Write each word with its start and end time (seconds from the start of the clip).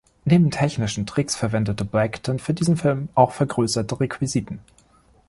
Neben 0.25 0.49
technischen 0.49 1.05
Tricks 1.05 1.35
verwendete 1.35 1.85
Blackton 1.85 2.39
für 2.39 2.55
diesen 2.55 2.75
Film 2.75 3.09
auch 3.13 3.33
vergrößerte 3.33 3.99
Requisiten. 3.99 4.57